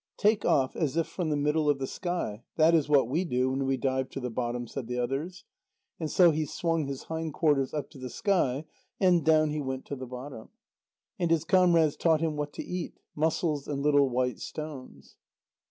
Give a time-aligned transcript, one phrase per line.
[0.17, 3.51] "Take off as if from the middle of the sky; that is what we do
[3.51, 5.43] when we dive to the bottom," said the others.
[5.99, 8.65] And so he swung his hindquarters up to the sky,
[8.99, 10.49] and down he went to the bottom.
[11.19, 15.17] And his comrades taught him what to eat; mussels and little white stones.